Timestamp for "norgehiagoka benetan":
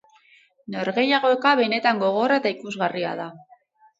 0.75-2.01